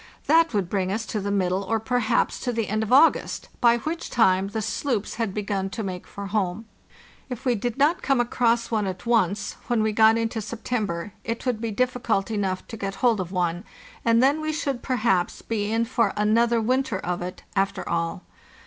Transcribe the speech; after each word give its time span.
That 0.25 0.51
would 0.51 0.67
bring 0.67 0.91
us 0.91 1.05
to 1.05 1.19
the 1.19 1.29
middle 1.29 1.61
or 1.63 1.79
perhaps 1.79 2.39
to 2.39 2.51
the 2.51 2.67
end 2.69 2.81
of 2.81 2.91
August, 2.91 3.49
by 3.61 3.77
which 3.77 4.09
time 4.09 4.47
the 4.47 4.59
sloops 4.59 5.13
had 5.21 5.31
begun 5.31 5.69
to 5.69 5.83
make 5.83 6.07
for 6.07 6.25
home. 6.25 6.65
If 7.29 7.45
we 7.45 7.53
did 7.53 7.77
not 7.77 8.01
come 8.01 8.19
across 8.19 8.71
one 8.71 8.87
at 8.87 9.05
once, 9.05 9.57
when 9.67 9.83
we 9.83 9.91
got 9.91 10.17
into 10.17 10.41
September 10.41 11.13
it 11.23 11.45
would 11.45 11.61
be 11.61 11.69
difficult 11.69 12.31
enough 12.31 12.65
to 12.69 12.77
get 12.77 12.95
hold 13.05 13.19
of 13.19 13.31
one, 13.31 13.63
and 14.03 14.23
then 14.23 14.41
we 14.41 14.51
should 14.51 14.81
perhaps 14.81 15.43
be 15.43 15.71
in 15.71 15.85
for 15.85 16.13
another 16.17 16.59
winter 16.59 16.97
of 16.97 17.21
it, 17.21 17.43
after 17.55 17.87
all. 17.87 18.23